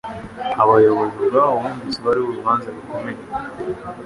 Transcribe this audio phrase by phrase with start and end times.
[0.63, 3.21] Abayobozi ubwabo bumvise bariho urubanza rukomeye